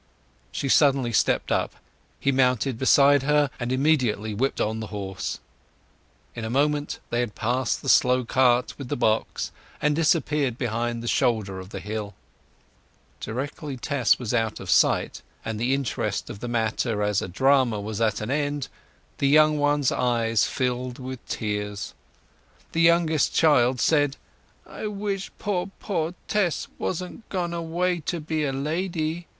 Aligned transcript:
She 0.51 0.67
suddenly 0.67 1.13
stepped 1.13 1.51
up; 1.51 1.75
he 2.19 2.31
mounted 2.31 2.79
beside 2.79 3.21
her, 3.21 3.51
and 3.59 3.71
immediately 3.71 4.33
whipped 4.33 4.59
on 4.59 4.79
the 4.79 4.87
horse. 4.87 5.37
In 6.33 6.43
a 6.43 6.49
moment 6.49 6.97
they 7.11 7.19
had 7.19 7.35
passed 7.35 7.83
the 7.83 7.87
slow 7.87 8.25
cart 8.25 8.73
with 8.79 8.89
the 8.89 8.95
box, 8.95 9.51
and 9.79 9.95
disappeared 9.95 10.57
behind 10.57 11.03
the 11.03 11.07
shoulder 11.07 11.59
of 11.59 11.69
the 11.69 11.79
hill. 11.79 12.15
Directly 13.19 13.77
Tess 13.77 14.17
was 14.17 14.33
out 14.33 14.59
of 14.59 14.71
sight, 14.71 15.21
and 15.45 15.59
the 15.59 15.71
interest 15.71 16.31
of 16.31 16.39
the 16.39 16.47
matter 16.47 17.03
as 17.03 17.21
a 17.21 17.27
drama 17.27 17.79
was 17.79 18.01
at 18.01 18.21
an 18.21 18.31
end, 18.31 18.69
the 19.19 19.33
little 19.37 19.57
ones' 19.57 19.91
eyes 19.91 20.47
filled 20.47 20.97
with 20.97 21.23
tears. 21.27 21.93
The 22.71 22.81
youngest 22.81 23.35
child 23.35 23.79
said, 23.79 24.17
"I 24.65 24.87
wish 24.87 25.29
poor, 25.37 25.69
poor 25.79 26.15
Tess 26.27 26.67
wasn't 26.79 27.29
gone 27.29 27.53
away 27.53 27.99
to 28.07 28.19
be 28.19 28.45
a 28.45 28.51
lady!" 28.51 29.27